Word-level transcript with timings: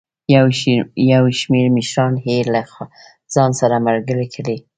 یو 1.13 1.25
شمېر 1.39 1.67
مشران 1.75 2.13
یې 2.27 2.37
له 2.53 2.61
ځان 3.33 3.51
سره 3.59 3.75
ملګري 3.87 4.27
کړي. 4.35 4.57